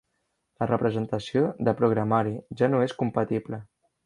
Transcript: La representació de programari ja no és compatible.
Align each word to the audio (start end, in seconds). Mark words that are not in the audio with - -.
La 0.61 0.67
representació 0.71 1.43
de 1.69 1.75
programari 1.83 2.35
ja 2.63 2.71
no 2.73 2.81
és 2.89 2.97
compatible. 3.05 3.63